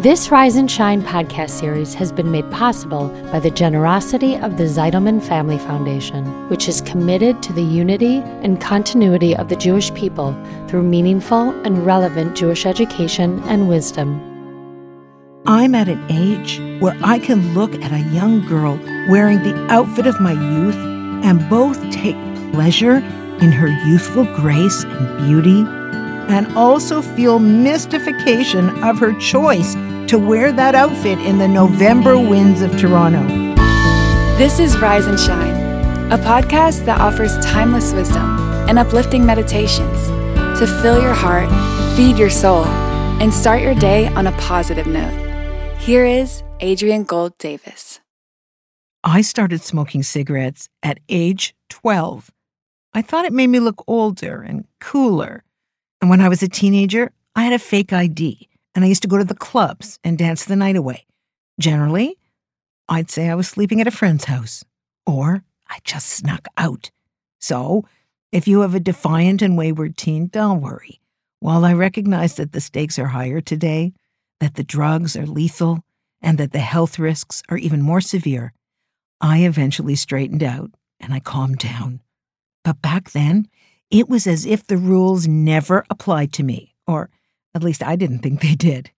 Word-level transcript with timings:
This 0.00 0.30
Rise 0.30 0.56
and 0.56 0.70
Shine 0.70 1.02
podcast 1.02 1.50
series 1.50 1.92
has 1.92 2.10
been 2.10 2.30
made 2.30 2.50
possible 2.50 3.08
by 3.30 3.38
the 3.38 3.50
generosity 3.50 4.34
of 4.34 4.56
the 4.56 4.64
Zitelman 4.64 5.22
Family 5.22 5.58
Foundation, 5.58 6.24
which 6.48 6.70
is 6.70 6.80
committed 6.80 7.42
to 7.42 7.52
the 7.52 7.62
unity 7.62 8.22
and 8.40 8.58
continuity 8.58 9.36
of 9.36 9.50
the 9.50 9.56
Jewish 9.56 9.92
people 9.92 10.32
through 10.68 10.84
meaningful 10.84 11.50
and 11.66 11.84
relevant 11.84 12.34
Jewish 12.34 12.64
education 12.64 13.42
and 13.42 13.68
wisdom. 13.68 14.22
I'm 15.44 15.74
at 15.74 15.90
an 15.90 16.02
age 16.10 16.58
where 16.80 16.96
I 17.04 17.18
can 17.18 17.52
look 17.52 17.74
at 17.74 17.92
a 17.92 18.08
young 18.08 18.46
girl 18.46 18.78
wearing 19.10 19.42
the 19.42 19.66
outfit 19.70 20.06
of 20.06 20.18
my 20.18 20.32
youth 20.32 20.76
and 21.26 21.46
both 21.50 21.78
take 21.90 22.16
pleasure 22.54 23.04
in 23.42 23.52
her 23.52 23.68
youthful 23.86 24.24
grace 24.34 24.82
and 24.82 25.26
beauty 25.26 25.60
and 26.34 26.46
also 26.56 27.02
feel 27.02 27.38
mystification 27.38 28.82
of 28.82 28.98
her 28.98 29.12
choice 29.18 29.76
to 30.10 30.18
wear 30.18 30.50
that 30.50 30.74
outfit 30.74 31.20
in 31.20 31.38
the 31.38 31.46
November 31.46 32.18
winds 32.18 32.62
of 32.62 32.76
Toronto. 32.76 33.24
This 34.36 34.58
is 34.58 34.76
Rise 34.78 35.06
and 35.06 35.20
Shine, 35.20 35.54
a 36.10 36.18
podcast 36.18 36.84
that 36.86 37.00
offers 37.00 37.38
timeless 37.46 37.92
wisdom 37.92 38.24
and 38.68 38.76
uplifting 38.76 39.24
meditations 39.24 40.08
to 40.58 40.66
fill 40.82 41.00
your 41.00 41.14
heart, 41.14 41.48
feed 41.96 42.18
your 42.18 42.28
soul, 42.28 42.64
and 42.64 43.32
start 43.32 43.62
your 43.62 43.76
day 43.76 44.08
on 44.08 44.26
a 44.26 44.32
positive 44.32 44.88
note. 44.88 45.78
Here 45.78 46.04
is 46.04 46.42
Adrienne 46.60 47.04
Gold 47.04 47.38
Davis. 47.38 48.00
I 49.04 49.20
started 49.20 49.62
smoking 49.62 50.02
cigarettes 50.02 50.68
at 50.82 50.98
age 51.08 51.54
12. 51.68 52.32
I 52.94 53.02
thought 53.02 53.26
it 53.26 53.32
made 53.32 53.46
me 53.46 53.60
look 53.60 53.84
older 53.86 54.42
and 54.42 54.66
cooler. 54.80 55.44
And 56.00 56.10
when 56.10 56.20
I 56.20 56.28
was 56.28 56.42
a 56.42 56.48
teenager, 56.48 57.12
I 57.36 57.44
had 57.44 57.52
a 57.52 57.60
fake 57.60 57.92
ID 57.92 58.49
and 58.74 58.84
I 58.84 58.88
used 58.88 59.02
to 59.02 59.08
go 59.08 59.18
to 59.18 59.24
the 59.24 59.34
clubs 59.34 59.98
and 60.04 60.18
dance 60.18 60.44
the 60.44 60.56
night 60.56 60.76
away. 60.76 61.06
Generally, 61.58 62.16
I'd 62.88 63.10
say 63.10 63.28
I 63.28 63.34
was 63.34 63.48
sleeping 63.48 63.80
at 63.80 63.86
a 63.86 63.92
friend's 63.92 64.24
house 64.24 64.64
or 65.06 65.44
I 65.68 65.78
just 65.84 66.08
snuck 66.08 66.46
out. 66.56 66.90
So, 67.40 67.84
if 68.32 68.46
you 68.46 68.60
have 68.60 68.74
a 68.74 68.80
defiant 68.80 69.42
and 69.42 69.56
wayward 69.56 69.96
teen, 69.96 70.28
don't 70.28 70.60
worry. 70.60 71.00
While 71.40 71.64
I 71.64 71.72
recognize 71.72 72.34
that 72.34 72.52
the 72.52 72.60
stakes 72.60 72.98
are 72.98 73.08
higher 73.08 73.40
today, 73.40 73.92
that 74.40 74.54
the 74.54 74.62
drugs 74.62 75.16
are 75.16 75.26
lethal, 75.26 75.84
and 76.22 76.38
that 76.38 76.52
the 76.52 76.58
health 76.58 76.98
risks 76.98 77.42
are 77.48 77.56
even 77.56 77.82
more 77.82 78.00
severe, 78.00 78.52
I 79.20 79.38
eventually 79.38 79.96
straightened 79.96 80.42
out 80.42 80.70
and 80.98 81.14
I 81.14 81.20
calmed 81.20 81.58
down. 81.58 82.00
But 82.62 82.82
back 82.82 83.12
then, 83.12 83.48
it 83.90 84.08
was 84.08 84.26
as 84.26 84.46
if 84.46 84.66
the 84.66 84.76
rules 84.76 85.26
never 85.26 85.84
applied 85.90 86.32
to 86.34 86.42
me, 86.42 86.74
or 86.86 87.10
at 87.54 87.62
least 87.62 87.82
I 87.82 87.96
didn't 87.96 88.20
think 88.20 88.40
they 88.40 88.54
did. 88.54 88.90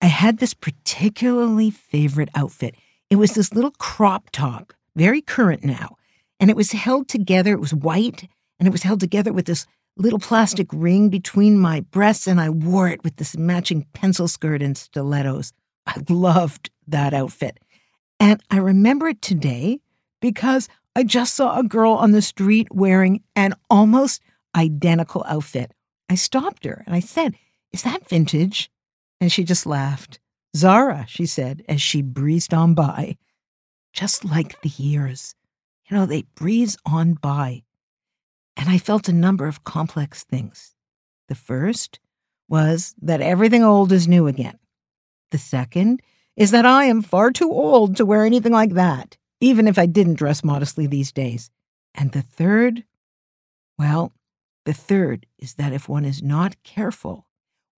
I 0.00 0.06
had 0.06 0.38
this 0.38 0.54
particularly 0.54 1.70
favorite 1.70 2.28
outfit. 2.34 2.74
It 3.10 3.16
was 3.16 3.34
this 3.34 3.52
little 3.52 3.70
crop 3.72 4.30
top, 4.30 4.72
very 4.96 5.20
current 5.20 5.64
now, 5.64 5.96
and 6.40 6.50
it 6.50 6.56
was 6.56 6.72
held 6.72 7.08
together. 7.08 7.52
It 7.52 7.60
was 7.60 7.74
white, 7.74 8.28
and 8.58 8.66
it 8.66 8.72
was 8.72 8.82
held 8.82 9.00
together 9.00 9.32
with 9.32 9.46
this 9.46 9.66
little 9.96 10.18
plastic 10.18 10.66
ring 10.72 11.08
between 11.08 11.58
my 11.58 11.80
breasts, 11.80 12.26
and 12.26 12.40
I 12.40 12.48
wore 12.48 12.88
it 12.88 13.04
with 13.04 13.16
this 13.16 13.36
matching 13.36 13.86
pencil 13.92 14.26
skirt 14.26 14.62
and 14.62 14.76
stilettos. 14.76 15.52
I 15.86 16.02
loved 16.08 16.70
that 16.88 17.14
outfit. 17.14 17.58
And 18.18 18.42
I 18.50 18.58
remember 18.58 19.08
it 19.08 19.20
today 19.20 19.80
because 20.20 20.68
I 20.94 21.04
just 21.04 21.34
saw 21.34 21.58
a 21.58 21.64
girl 21.64 21.94
on 21.94 22.12
the 22.12 22.22
street 22.22 22.68
wearing 22.72 23.22
an 23.34 23.54
almost 23.68 24.22
identical 24.54 25.24
outfit. 25.26 25.72
I 26.08 26.14
stopped 26.14 26.64
her 26.64 26.82
and 26.86 26.94
I 26.94 27.00
said, 27.00 27.34
Is 27.72 27.82
that 27.82 28.08
vintage? 28.08 28.70
And 29.20 29.30
she 29.30 29.44
just 29.44 29.66
laughed. 29.66 30.18
Zara, 30.56 31.06
she 31.08 31.26
said 31.26 31.64
as 31.68 31.80
she 31.80 32.02
breezed 32.02 32.52
on 32.52 32.74
by. 32.74 33.16
Just 33.92 34.24
like 34.24 34.60
the 34.62 34.68
years. 34.68 35.34
You 35.88 35.96
know, 35.96 36.06
they 36.06 36.22
breeze 36.34 36.76
on 36.84 37.14
by. 37.14 37.62
And 38.56 38.68
I 38.68 38.78
felt 38.78 39.08
a 39.08 39.12
number 39.12 39.46
of 39.46 39.64
complex 39.64 40.24
things. 40.24 40.74
The 41.28 41.34
first 41.34 42.00
was 42.48 42.94
that 43.00 43.20
everything 43.20 43.62
old 43.62 43.92
is 43.92 44.06
new 44.06 44.26
again. 44.26 44.58
The 45.30 45.38
second 45.38 46.02
is 46.36 46.50
that 46.50 46.66
I 46.66 46.84
am 46.84 47.02
far 47.02 47.30
too 47.30 47.50
old 47.50 47.96
to 47.96 48.06
wear 48.06 48.24
anything 48.24 48.52
like 48.52 48.72
that, 48.74 49.16
even 49.40 49.66
if 49.66 49.78
I 49.78 49.86
didn't 49.86 50.14
dress 50.14 50.44
modestly 50.44 50.86
these 50.86 51.12
days. 51.12 51.50
And 51.94 52.12
the 52.12 52.22
third, 52.22 52.84
well, 53.78 54.12
the 54.64 54.74
third 54.74 55.26
is 55.38 55.54
that 55.54 55.72
if 55.72 55.88
one 55.88 56.04
is 56.04 56.22
not 56.22 56.62
careful, 56.62 57.26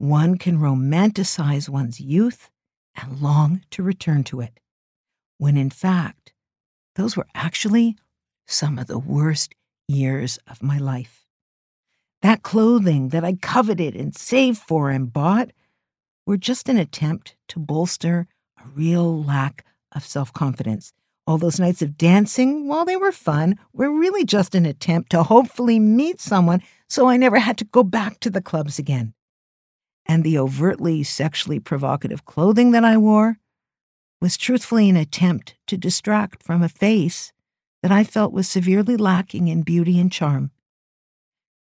one 0.09 0.39
can 0.39 0.59
romanticize 0.59 1.69
one's 1.69 2.01
youth 2.01 2.51
and 2.95 3.21
long 3.21 3.63
to 3.71 3.83
return 3.83 4.23
to 4.25 4.41
it, 4.41 4.61
when 5.39 5.57
in 5.57 5.71
fact, 5.71 6.33
those 6.97 7.17
were 7.17 7.27
actually 7.35 7.97
some 8.47 8.79
of 8.79 8.87
the 8.87 8.99
worst 8.99 9.55
years 9.89 10.39
of 10.47 10.63
my 10.63 10.79
life. 10.79 11.25
That 12.23 12.43
clothing 12.43 13.09
that 13.09 13.25
I 13.25 13.35
coveted 13.35 13.95
and 13.97 14.15
saved 14.15 14.59
for 14.59 14.91
and 14.91 15.13
bought 15.13 15.51
were 16.27 16.37
just 16.37 16.69
an 16.69 16.79
attempt 16.79 17.37
to 17.49 17.59
bolster 17.59 18.27
a 18.59 18.69
real 18.69 19.23
lack 19.23 19.65
of 19.93 20.07
self 20.07 20.33
confidence. 20.33 20.93
All 21.27 21.39
those 21.39 21.59
nights 21.59 21.81
of 21.81 21.97
dancing, 21.97 22.69
while 22.69 22.85
they 22.85 22.97
were 22.97 23.13
fun, 23.13 23.59
were 23.73 23.91
really 23.91 24.25
just 24.25 24.55
an 24.55 24.67
attempt 24.67 25.11
to 25.11 25.23
hopefully 25.23 25.79
meet 25.79 26.21
someone 26.21 26.63
so 26.89 27.09
I 27.09 27.17
never 27.17 27.39
had 27.39 27.57
to 27.59 27.65
go 27.65 27.83
back 27.83 28.21
to 28.21 28.31
the 28.31 28.43
clubs 28.43 28.79
again. 28.79 29.15
And 30.07 30.23
the 30.23 30.39
overtly 30.39 31.03
sexually 31.03 31.59
provocative 31.59 32.25
clothing 32.25 32.73
that 32.73 32.85
I 32.85 32.97
wore 32.97 33.39
was 34.21 34.37
truthfully 34.37 34.89
an 34.89 34.97
attempt 34.97 35.55
to 35.67 35.77
distract 35.77 36.43
from 36.43 36.63
a 36.63 36.69
face 36.69 37.33
that 37.83 37.93
I 37.93 38.05
felt 38.05 38.33
was 38.33 38.49
severely 38.49 38.97
lacking 38.97 39.49
in 39.49 39.63
beauty 39.63 39.99
and 40.01 40.11
charm. 40.11 40.51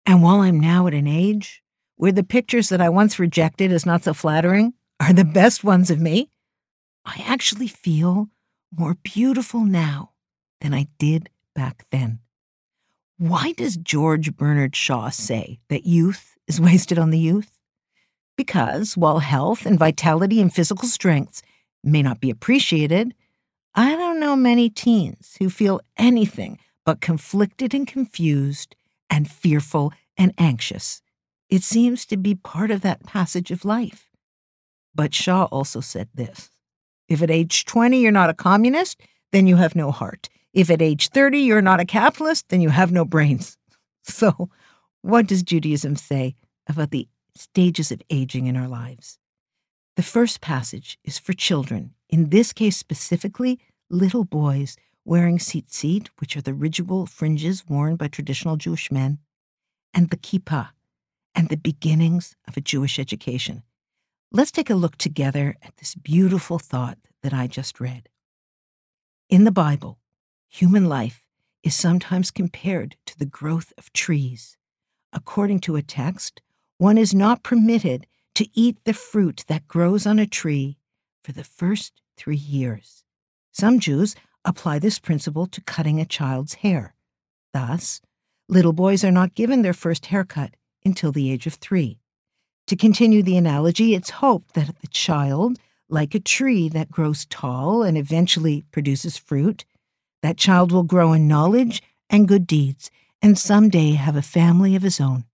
And 0.06 0.22
while 0.22 0.41
I'm 0.41 0.59
now 0.59 0.88
at 0.88 0.94
an 0.94 1.07
age 1.07 1.63
where 1.97 2.12
the 2.12 2.24
pictures 2.24 2.69
that 2.69 2.81
I 2.81 2.90
once 2.90 3.19
rejected 3.19 3.72
as 3.72 3.85
not 3.85 4.03
so 4.03 4.13
flattering 4.13 4.74
are 5.00 5.13
the 5.13 5.25
best 5.25 5.63
ones 5.63 5.90
of 5.90 6.00
me, 6.00 6.29
I 7.06 7.24
actually 7.25 7.68
feel 7.68 8.29
more 8.72 8.95
beautiful 8.95 9.62
now 9.62 10.12
than 10.62 10.74
I 10.74 10.88
did 10.97 11.29
back 11.53 11.85
then. 11.91 12.19
Why 13.18 13.53
does 13.53 13.78
George 13.78 14.35
Bernard 14.35 14.75
Shaw 14.75 15.09
say 15.09 15.59
that 15.69 15.85
youth 15.85 16.38
is 16.47 16.59
wasted 16.62 16.97
on 16.97 17.12
the 17.12 17.19
youth? 17.19 17.54
Because 18.38 18.97
while 18.97 19.19
health 19.19 19.66
and 19.66 19.79
vitality 19.79 20.41
and 20.41 20.53
physical 20.53 20.88
strengths 20.88 21.41
may 21.84 22.01
not 22.01 22.19
be 22.19 22.29
appreciated, 22.29 23.13
I 23.73 23.96
don't 23.96 24.19
know 24.19 24.35
many 24.35 24.69
teens 24.69 25.35
who 25.40 25.50
feel 25.50 25.81
anything 25.97 26.59
but 26.85 27.01
conflicted 27.01 27.74
and 27.74 27.88
confused 27.88 28.75
and 29.09 29.29
fearful 29.29 29.94
and 30.18 30.34
anxious. 30.38 31.01
It 31.50 31.63
seems 31.63 32.06
to 32.07 32.18
be 32.18 32.35
part 32.35 32.72
of 32.72 32.81
that 32.81 33.06
passage 33.06 33.51
of 33.51 33.66
life. 33.66 34.09
But 34.94 35.13
Shaw 35.13 35.45
also 35.45 35.81
said 35.81 36.09
this 36.13 36.50
if 37.07 37.22
at 37.22 37.29
age 37.29 37.66
20 37.66 38.00
you're 38.00 38.12
not 38.12 38.29
a 38.29 38.34
communist, 38.34 39.01
then 39.31 39.47
you 39.47 39.57
have 39.57 39.75
no 39.75 39.91
heart. 39.91 40.29
If 40.53 40.69
at 40.69 40.81
age 40.81 41.09
30 41.09 41.40
you're 41.40 41.62
not 41.62 41.79
a 41.79 41.85
capitalist, 41.85 42.50
then 42.50 42.62
you 42.62 42.69
have 42.69 42.91
no 42.91 43.06
brains. 43.06 43.57
So, 44.07 44.51
what 45.01 45.25
does 45.25 45.41
Judaism 45.41 45.95
say 45.95 46.35
about 46.68 46.91
the 46.91 47.07
stages 47.35 47.91
of 47.91 48.01
aging 48.09 48.47
in 48.47 48.56
our 48.56 48.68
lives? 48.68 49.19
The 49.96 50.03
first 50.03 50.41
passage 50.41 50.97
is 51.03 51.18
for 51.18 51.34
children, 51.34 51.94
in 52.09 52.29
this 52.29 52.53
case 52.53 52.78
specifically, 52.78 53.59
little 53.90 54.25
boys 54.25 54.75
wearing 55.06 55.38
tzitzit, 55.38 56.09
which 56.19 56.35
are 56.35 56.41
the 56.41 56.53
ritual 56.53 57.06
fringes 57.06 57.68
worn 57.68 57.95
by 57.95 58.07
traditional 58.07 58.57
Jewish 58.57 58.91
men, 58.91 59.19
and 59.94 60.09
the 60.09 60.18
kippah, 60.18 60.69
and 61.34 61.50
the 61.50 61.57
beginnings 61.57 62.35
of 62.47 62.57
a 62.57 62.62
Jewish 62.62 62.97
education. 62.97 63.63
Let's 64.31 64.51
take 64.51 64.69
a 64.69 64.75
look 64.75 64.97
together 64.97 65.56
at 65.62 65.78
this 65.78 65.95
beautiful 65.95 66.59
thought 66.59 66.98
that 67.21 67.33
I 67.33 67.48
just 67.48 67.80
read. 67.80 68.09
In 69.30 69.44
the 69.44 69.51
Bible, 69.51 70.00
human 70.50 70.89
life 70.89 71.24
is 71.63 71.75
sometimes 71.75 72.31
compared 72.31 72.95
to 73.06 73.18
the 73.18 73.25
growth 73.25 73.71
of 73.77 73.94
trees. 73.94 74.57
According 75.13 75.62
to 75.62 75.75
a 75.75 75.81
text, 75.81 76.42
one 76.77 76.98
is 76.98 77.13
not 77.13 77.44
permitted 77.44 78.06
to 78.36 78.48
eat 78.54 78.77
the 78.83 78.94
fruit 78.94 79.45
that 79.48 79.68
grows 79.68 80.06
on 80.06 80.19
a 80.19 80.27
tree 80.27 80.77
for 81.24 81.31
the 81.31 81.44
first 81.44 82.01
three 82.18 82.36
years. 82.36 83.04
Some 83.51 83.80
Jews 83.80 84.16
apply 84.44 84.80
this 84.80 85.00
principle 85.00 85.48
to 85.48 85.62
cutting 85.62 86.00
a 86.00 86.06
child's 86.06 86.56
hair. 86.56 86.94
Thus, 87.54 88.01
little 88.50 88.74
boys 88.74 89.04
are 89.04 89.12
not 89.12 89.36
given 89.36 89.62
their 89.62 89.74
first 89.74 90.07
haircut 90.07 90.56
until 90.83 91.12
the 91.12 91.31
age 91.31 91.48
of 91.48 91.56
three. 91.56 92.00
To 92.68 92.75
continue 92.75 93.24
the 93.24 93.38
analogy, 93.38 93.95
it's 93.95 94.10
hoped 94.10 94.54
that 94.56 94.75
the 94.81 94.88
child, 94.88 95.57
like 95.88 96.13
a 96.13 96.19
tree 96.19 96.68
that 96.69 96.92
grows 96.92 97.25
tall 97.25 97.83
and 97.83 97.98
eventually 97.98 98.66
produces 98.71 99.18
fruit, 99.18 99.66
that 100.21 100.38
child 100.38 100.71
will 100.71 100.83
grow 100.83 101.13
in 101.13 101.28
knowledge 101.28 101.81
and 102.10 102.28
good 102.28 102.45
deeds 102.45 102.92
and 103.21 103.38
someday 103.38 103.92
have 103.92 104.16
a 104.16 104.21
family 104.21 104.75
of 104.75 104.81
his 104.81 105.00
own. 105.00 105.25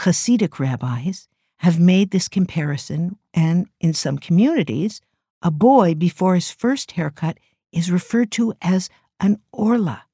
Hasidic 0.00 0.58
rabbis 0.58 1.26
have 1.58 1.80
made 1.80 2.10
this 2.10 2.28
comparison, 2.28 3.18
and 3.32 3.66
in 3.80 3.94
some 3.94 4.18
communities, 4.18 5.00
a 5.42 5.50
boy 5.50 5.94
before 5.94 6.34
his 6.34 6.50
first 6.50 6.92
haircut 6.92 7.38
is 7.72 7.90
referred 7.90 8.30
to 8.32 8.52
as 8.60 8.90
an 9.20 9.40
orla. 9.52 10.04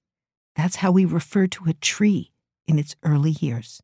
That's 0.54 0.76
how 0.76 0.92
we 0.92 1.04
refer 1.04 1.48
to 1.48 1.64
a 1.68 1.74
tree 1.74 2.30
in 2.66 2.78
its 2.78 2.94
early 3.02 3.32
years. 3.32 3.82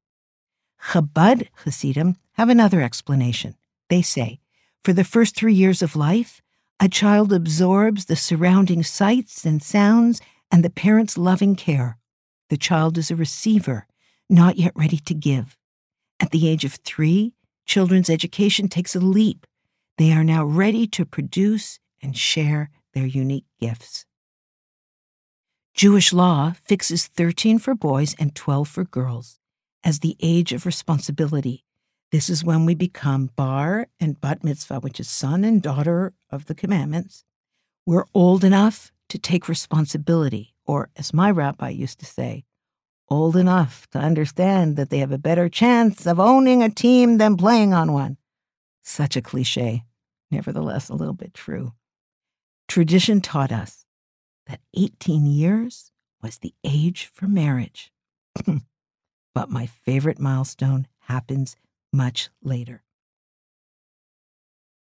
Chabad 0.93 1.49
Hasidim 1.65 2.17
have 2.35 2.49
another 2.49 2.81
explanation. 2.81 3.57
They 3.89 4.03
say, 4.03 4.41
for 4.85 4.93
the 4.93 5.05
first 5.05 5.35
three 5.35 5.55
years 5.55 5.83
of 5.83 5.97
life, 5.97 6.41
a 6.79 6.89
child 6.89 7.33
absorbs 7.33 8.05
the 8.05 8.15
surrounding 8.15 8.85
sights 8.85 9.45
and 9.45 9.61
sounds 9.61 10.21
and 10.51 10.65
the 10.65 10.71
parent's 10.71 11.19
loving 11.19 11.57
care. 11.57 11.99
The 12.51 12.57
child 12.57 12.97
is 12.97 13.11
a 13.11 13.17
receiver, 13.17 13.89
not 14.31 14.57
yet 14.57 14.73
ready 14.77 14.99
to 14.99 15.15
give. 15.15 15.58
At 16.21 16.31
the 16.31 16.49
age 16.49 16.65
of 16.65 16.75
three, 16.75 17.35
children's 17.65 18.11
education 18.11 18.69
takes 18.69 18.97
a 18.97 19.01
leap. 19.01 19.47
They 19.99 20.13
are 20.13 20.25
now 20.25 20.45
ready 20.45 20.87
to 20.89 21.05
produce 21.05 21.79
and 22.03 22.17
share 22.17 22.71
their 22.95 23.07
unique 23.07 23.47
gifts. 23.61 24.05
Jewish 25.75 26.13
law 26.13 26.55
fixes 26.65 27.07
13 27.07 27.59
for 27.59 27.75
boys 27.75 28.17
and 28.19 28.35
12 28.35 28.69
for 28.69 28.85
girls 28.85 29.39
as 29.85 30.01
the 30.01 30.17
age 30.21 30.53
of 30.53 30.67
responsibility. 30.67 31.65
This 32.11 32.29
is 32.29 32.43
when 32.43 32.65
we 32.65 32.75
become 32.75 33.31
bar 33.37 33.87
and 34.01 34.21
bat 34.21 34.43
mitzvah, 34.43 34.81
which 34.81 34.99
is 34.99 35.09
son 35.09 35.45
and 35.45 35.63
daughter 35.63 36.15
of 36.31 36.47
the 36.47 36.55
commandments. 36.55 37.25
We're 37.87 38.07
old 38.13 38.43
enough 38.43 38.91
to 39.09 39.19
take 39.19 39.49
responsibility, 39.49 40.55
or 40.67 40.91
as 40.97 41.15
my 41.15 41.31
rabbi 41.31 41.69
used 41.69 42.01
to 42.01 42.07
say, 42.07 42.45
old 43.11 43.37
enough 43.37 43.89
to 43.91 43.99
understand 43.99 44.77
that 44.77 44.91
they 44.91 44.99
have 44.99 45.13
a 45.13 45.19
better 45.19 45.49
chance 45.49 46.07
of 46.07 46.21
owning 46.21 46.63
a 46.63 46.71
team 46.71 47.19
than 47.19 47.37
playing 47.37 47.73
on 47.73 47.93
one. 47.93 48.17
Such 48.83 49.17
a 49.17 49.23
cliche, 49.23 49.85
nevertheless 50.31 50.89
a 50.89 50.95
little 50.95 51.15
bit 51.15 51.35
true. 51.35 51.73
Tradition 52.69 53.21
taught 53.21 53.53
us 53.53 53.87
that 54.47 54.61
18 54.75 55.27
years 55.27 55.91
was 56.23 56.39
the 56.39 56.55
age 56.65 57.11
for 57.13 57.27
marriage. 57.27 57.93
but 59.35 59.51
my 59.51 59.67
favorite 59.67 60.19
milestone 60.19 60.87
happens 61.01 61.57
much 61.93 62.29
later. 62.43 62.83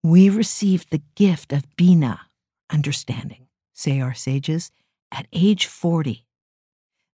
We 0.02 0.28
received 0.28 0.90
the 0.90 1.02
gift 1.14 1.52
of 1.52 1.76
Bina, 1.76 2.22
understanding, 2.70 3.46
say 3.72 4.00
our 4.00 4.14
sages, 4.14 4.72
at 5.12 5.26
age 5.32 5.66
40. 5.66 6.26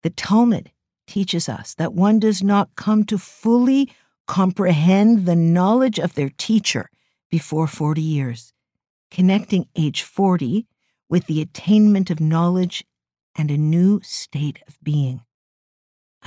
The 0.03 0.09
Talmud 0.11 0.71
teaches 1.07 1.47
us 1.49 1.73
that 1.75 1.93
one 1.93 2.19
does 2.19 2.43
not 2.43 2.75
come 2.75 3.03
to 3.05 3.17
fully 3.17 3.91
comprehend 4.27 5.25
the 5.25 5.35
knowledge 5.35 5.99
of 5.99 6.15
their 6.15 6.29
teacher 6.29 6.89
before 7.29 7.67
40 7.67 8.01
years, 8.01 8.53
connecting 9.11 9.67
age 9.75 10.01
40 10.01 10.65
with 11.09 11.27
the 11.27 11.41
attainment 11.41 12.09
of 12.09 12.19
knowledge 12.19 12.85
and 13.35 13.51
a 13.51 13.57
new 13.57 14.01
state 14.03 14.59
of 14.67 14.77
being. 14.81 15.21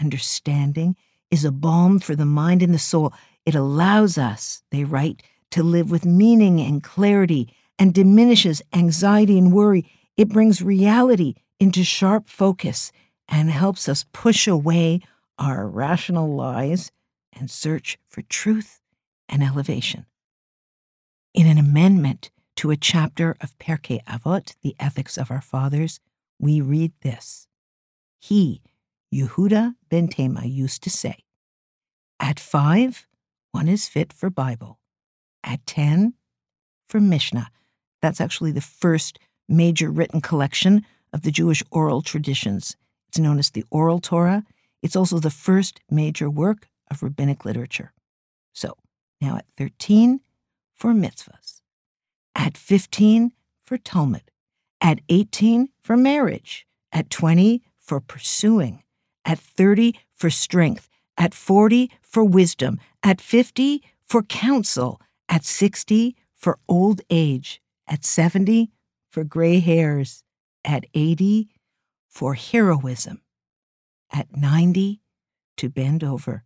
Understanding 0.01 0.97
is 1.31 1.45
a 1.45 1.53
balm 1.53 1.99
for 1.99 2.15
the 2.15 2.27
mind 2.27 2.63
and 2.63 2.73
the 2.73 2.79
soul. 2.79 3.13
It 3.45 3.55
allows 3.55 4.19
us, 4.19 4.63
they 4.71 4.85
write, 4.85 5.23
to 5.51 5.63
live 5.63 5.91
with 5.91 6.05
meaning 6.05 6.61
and 6.61 6.83
clarity 6.83 7.53
and 7.79 7.95
diminishes 7.95 8.63
anxiety 8.73 9.39
and 9.39 9.53
worry. 9.53 9.91
It 10.17 10.29
brings 10.29 10.63
reality 10.63 11.35
into 11.59 11.85
sharp 11.85 12.29
focus 12.29 12.93
and 13.29 13.51
helps 13.51 13.89
us 13.89 14.07
push 14.13 14.47
away 14.47 15.01
our 15.39 15.67
rational 15.67 16.35
lies 16.35 16.91
and 17.33 17.51
search 17.51 17.99
for 18.09 18.23
truth 18.23 18.81
and 19.29 19.43
elevation. 19.43 20.07
In 21.35 21.47
an 21.47 21.59
amendment 21.59 22.31
to 22.57 22.71
a 22.71 22.77
chapter 22.77 23.37
of 23.41 23.57
Pirkei 23.59 24.03
Avot, 24.05 24.55
the 24.63 24.75
Ethics 24.81 25.17
of 25.17 25.31
Our 25.31 25.41
Fathers, 25.41 26.01
we 26.41 26.61
read 26.61 26.93
this. 27.03 27.47
He, 28.19 28.63
Yehuda 29.15 29.75
ben 29.89 30.09
Tema, 30.09 30.45
used 30.45 30.83
to 30.83 30.91
say, 30.91 31.25
At 32.19 32.41
five, 32.41 33.07
one 33.53 33.69
is 33.69 33.89
fit 33.89 34.13
for 34.13 34.31
Bible. 34.31 34.79
At 35.45 35.65
ten, 35.67 36.15
for 36.89 37.01
Mishnah. 37.01 37.51
That's 38.03 38.21
actually 38.21 38.53
the 38.53 38.61
first 38.61 39.19
major 39.49 39.91
written 39.91 40.21
collection 40.21 40.85
of 41.13 41.23
the 41.23 41.31
Jewish 41.31 41.63
oral 41.71 42.03
traditions. 42.03 42.77
It's 43.09 43.19
known 43.19 43.39
as 43.39 43.51
the 43.51 43.65
Oral 43.71 44.01
Torah. 44.01 44.45
It's 44.83 44.97
also 44.97 45.19
the 45.19 45.31
first 45.31 45.81
major 45.91 46.31
work 46.31 46.69
of 46.91 47.03
rabbinic 47.03 47.45
literature. 47.45 47.93
So, 48.53 48.75
now 49.21 49.37
at 49.37 49.47
13, 49.57 50.21
for 50.75 50.93
mitzvahs. 50.93 51.61
At 52.35 52.57
15, 52.57 53.33
for 53.65 53.79
Talmud. 53.79 54.31
At 54.81 55.01
18, 55.09 55.69
for 55.81 55.97
marriage. 55.97 56.67
At 56.93 57.11
20, 57.11 57.63
for 57.77 58.01
pursuing. 58.01 58.83
At 59.25 59.39
30, 59.39 59.95
for 60.15 60.31
strength. 60.31 60.89
At 61.17 61.35
40, 61.35 61.91
for 62.01 62.25
wisdom. 62.25 62.79
At 63.03 63.21
50, 63.21 63.83
for 64.05 64.23
counsel. 64.23 65.01
At 65.29 65.45
60, 65.45 66.15
for 66.35 66.59
old 66.69 67.01
age. 67.11 67.61
At 67.87 68.05
70, 68.05 68.71
for 69.11 69.25
gray 69.25 69.61
hairs. 69.61 70.23
At 70.65 70.85
80, 70.95 71.49
for 72.09 72.35
heroism. 72.35 73.23
At 74.13 74.37
90, 74.37 75.01
to 75.59 75.69
bend 75.69 76.03
over. 76.03 76.45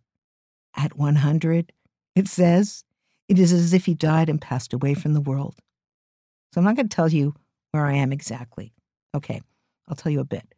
At 0.75 0.97
100, 0.97 1.71
it 2.15 2.27
says, 2.27 2.83
it 3.29 3.39
is 3.39 3.53
as 3.53 3.73
if 3.73 3.85
he 3.85 3.93
died 3.93 4.29
and 4.29 4.41
passed 4.41 4.73
away 4.73 4.93
from 4.93 5.13
the 5.13 5.21
world. 5.21 5.55
So 6.53 6.59
I'm 6.59 6.65
not 6.65 6.75
going 6.75 6.89
to 6.89 6.95
tell 6.95 7.09
you 7.09 7.35
where 7.71 7.85
I 7.85 7.93
am 7.93 8.11
exactly. 8.11 8.73
Okay, 9.15 9.41
I'll 9.87 9.95
tell 9.95 10.11
you 10.11 10.19
a 10.19 10.25
bit. 10.25 10.53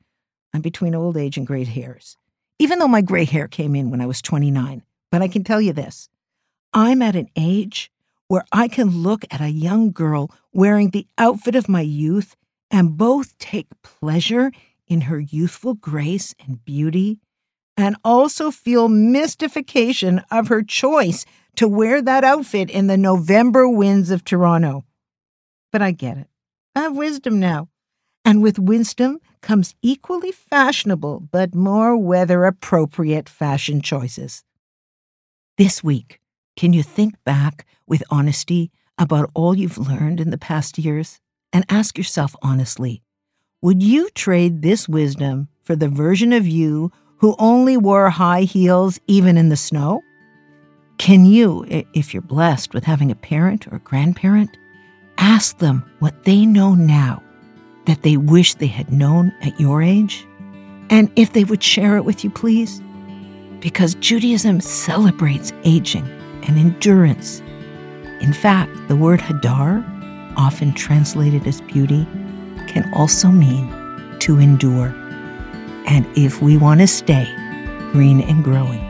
I'm 0.54 0.62
between 0.62 0.96
old 0.96 1.18
age 1.18 1.38
and 1.38 1.46
gray 1.46 1.64
hairs, 1.64 2.18
even 2.60 2.80
though 2.80 2.88
my 2.88 3.02
gray 3.02 3.26
hair 3.26 3.48
came 3.48 3.76
in 3.76 3.92
when 3.92 4.02
I 4.02 4.06
was 4.06 4.22
29. 4.22 4.84
But 5.12 5.22
I 5.22 5.28
can 5.28 5.44
tell 5.44 5.62
you 5.62 5.74
this 5.74 6.10
I'm 6.74 7.02
at 7.02 7.16
an 7.16 7.30
age 7.36 7.92
where 8.28 8.44
I 8.52 8.68
can 8.68 8.90
look 8.90 9.24
at 9.32 9.42
a 9.42 9.50
young 9.50 9.92
girl 9.92 10.32
wearing 10.52 10.90
the 10.90 11.08
outfit 11.18 11.56
of 11.56 11.70
my 11.70 11.82
youth 11.82 12.36
and 12.72 12.98
both 12.98 13.38
take 13.38 13.68
pleasure 13.84 14.52
in 14.88 15.02
her 15.02 15.20
youthful 15.20 15.74
grace 15.74 16.34
and 16.46 16.64
beauty 16.66 17.20
and 17.78 17.96
also 18.04 18.52
feel 18.52 18.88
mystification 18.88 20.22
of 20.32 20.48
her 20.48 20.64
choice 20.64 21.26
to 21.56 21.68
wear 21.68 22.02
that 22.02 22.24
outfit 22.24 22.70
in 22.70 22.88
the 22.88 22.98
November 22.98 23.68
winds 23.68 24.12
of 24.12 24.24
Toronto. 24.24 24.86
But 25.72 25.82
I 25.82 25.92
get 25.92 26.18
it. 26.18 26.28
I 26.76 26.82
have 26.82 26.96
wisdom 26.96 27.40
now. 27.40 27.70
And 28.24 28.42
with 28.42 28.58
wisdom 28.58 29.20
comes 29.42 29.76
equally 29.82 30.32
fashionable 30.32 31.28
but 31.32 31.54
more 31.54 31.96
weather 31.96 32.46
appropriate 32.46 33.30
fashion 33.30 33.82
choices. 33.82 34.44
This 35.58 35.84
week, 35.84 36.20
can 36.58 36.74
you 36.74 36.82
think 36.82 37.16
back 37.24 37.66
with 37.88 38.04
honesty 38.10 38.72
about 38.98 39.30
all 39.34 39.56
you've 39.56 39.78
learned 39.78 40.20
in 40.20 40.32
the 40.32 40.38
past 40.38 40.78
years 40.78 41.20
and 41.54 41.66
ask 41.70 41.98
yourself 41.98 42.36
honestly 42.42 43.04
would 43.62 43.82
you 43.82 44.10
trade 44.12 44.62
this 44.62 44.88
wisdom 44.88 45.48
for 45.64 45.76
the 45.76 45.90
version 45.90 46.34
of 46.34 46.48
you 46.48 46.92
who 47.18 47.36
only 47.40 47.78
wore 47.78 48.10
high 48.10 48.42
heels 48.42 49.00
even 49.08 49.38
in 49.38 49.50
the 49.50 49.56
snow? 49.56 50.04
Can 50.98 51.26
you, 51.26 51.66
if 51.94 52.14
you're 52.14 52.22
blessed 52.22 52.74
with 52.74 52.84
having 52.84 53.12
a 53.12 53.16
parent 53.16 53.68
or 53.72 53.80
grandparent, 53.80 54.56
ask 55.18 55.58
them 55.58 55.90
what 56.00 56.24
they 56.26 56.46
know 56.46 56.76
now 56.76 57.24
that 57.86 58.04
they 58.04 58.18
wish 58.18 58.54
they 58.54 58.68
had 58.68 58.92
known 58.92 59.34
at 59.42 59.60
your 59.60 59.82
age? 59.82 60.28
And 60.90 61.12
if 61.16 61.34
they 61.34 61.44
would 61.44 61.64
share 61.64 61.98
it 61.98 62.06
with 62.06 62.24
you, 62.24 62.30
please? 62.30 62.82
Because 63.60 63.96
Judaism 63.96 64.62
celebrates 64.62 65.52
aging 65.64 66.06
and 66.44 66.58
endurance. 66.60 67.42
In 68.22 68.34
fact, 68.34 68.72
the 68.88 68.96
word 68.96 69.20
hadar, 69.20 69.84
often 70.38 70.74
translated 70.74 71.48
as 71.48 71.62
beauty, 71.62 72.06
can 72.68 72.92
also 72.94 73.30
mean 73.30 73.70
to 74.20 74.40
endure. 74.40 74.94
And 75.88 76.06
if 76.18 76.42
we 76.42 76.58
want 76.58 76.82
to 76.82 76.88
stay 76.88 77.26
green 77.92 78.22
and 78.22 78.44
growing, 78.44 78.82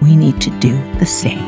we 0.00 0.14
need 0.14 0.40
to 0.42 0.50
do 0.60 0.76
the 0.98 1.06
same. 1.06 1.38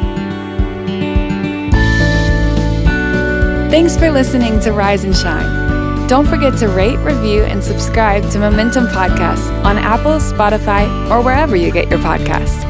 Thanks 3.71 3.97
for 3.97 4.11
listening 4.11 4.59
to 4.61 4.73
Rise 4.73 5.05
and 5.05 5.17
Shine. 5.17 6.09
Don't 6.09 6.27
forget 6.27 6.59
to 6.59 6.67
rate, 6.67 6.99
review, 6.99 7.45
and 7.45 7.63
subscribe 7.63 8.29
to 8.33 8.39
Momentum 8.41 8.87
Podcasts 8.89 9.49
on 9.65 9.79
Apple, 9.79 10.19
Spotify, 10.19 11.09
or 11.09 11.23
wherever 11.23 11.55
you 11.55 11.71
get 11.71 11.89
your 11.89 12.01
podcasts. 12.01 12.67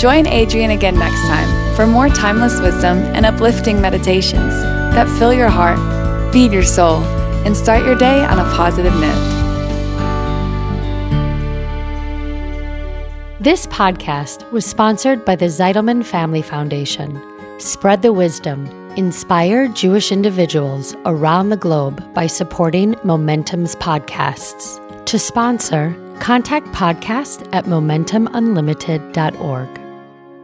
Join 0.00 0.26
Adrienne 0.26 0.70
again 0.70 0.94
next 0.94 1.20
time 1.28 1.76
for 1.76 1.86
more 1.86 2.08
timeless 2.08 2.60
wisdom 2.60 2.98
and 3.14 3.26
uplifting 3.26 3.80
meditations 3.80 4.54
that 4.94 5.06
fill 5.18 5.34
your 5.34 5.50
heart, 5.50 5.78
feed 6.32 6.50
your 6.50 6.62
soul, 6.62 7.02
and 7.48 7.56
start 7.56 7.84
your 7.86 7.96
day 7.96 8.22
on 8.26 8.38
a 8.38 8.44
positive 8.54 8.92
note. 9.00 9.38
This 13.40 13.66
podcast 13.68 14.52
was 14.52 14.66
sponsored 14.66 15.24
by 15.24 15.34
the 15.34 15.46
Zitelman 15.46 16.04
Family 16.04 16.42
Foundation. 16.42 17.18
Spread 17.58 18.02
the 18.02 18.12
wisdom. 18.12 18.66
Inspire 18.98 19.66
Jewish 19.68 20.12
individuals 20.12 20.94
around 21.06 21.48
the 21.48 21.56
globe 21.56 22.12
by 22.12 22.26
supporting 22.26 22.94
Momentum's 23.02 23.76
podcasts. 23.76 24.78
To 25.06 25.18
sponsor, 25.18 25.96
contact 26.20 26.66
podcast 26.72 27.48
at 27.54 27.64
momentumunlimited.org. 27.64 29.87